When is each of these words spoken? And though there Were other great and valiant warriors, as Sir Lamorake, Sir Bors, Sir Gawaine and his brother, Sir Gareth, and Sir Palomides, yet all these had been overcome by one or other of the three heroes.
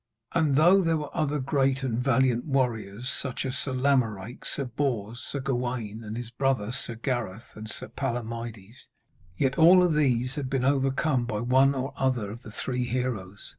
And 0.33 0.55
though 0.55 0.81
there 0.81 0.97
Were 0.97 1.15
other 1.15 1.37
great 1.37 1.83
and 1.83 1.99
valiant 1.99 2.45
warriors, 2.45 3.21
as 3.23 3.55
Sir 3.55 3.71
Lamorake, 3.71 4.43
Sir 4.45 4.65
Bors, 4.65 5.19
Sir 5.19 5.39
Gawaine 5.41 6.03
and 6.03 6.17
his 6.17 6.31
brother, 6.31 6.71
Sir 6.71 6.95
Gareth, 6.95 7.51
and 7.55 7.69
Sir 7.69 7.87
Palomides, 7.87 8.87
yet 9.37 9.59
all 9.59 9.87
these 9.87 10.33
had 10.33 10.49
been 10.49 10.65
overcome 10.65 11.27
by 11.27 11.39
one 11.41 11.75
or 11.75 11.93
other 11.95 12.31
of 12.31 12.41
the 12.41 12.49
three 12.49 12.85
heroes. 12.85 13.47